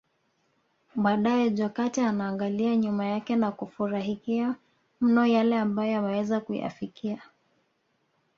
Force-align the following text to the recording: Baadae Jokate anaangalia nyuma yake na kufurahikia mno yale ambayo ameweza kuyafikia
Baadae 0.95 1.49
Jokate 1.49 2.05
anaangalia 2.05 2.75
nyuma 2.77 3.05
yake 3.05 3.35
na 3.35 3.51
kufurahikia 3.51 4.55
mno 5.01 5.25
yale 5.25 5.59
ambayo 5.59 5.99
ameweza 5.99 6.39
kuyafikia 6.39 7.21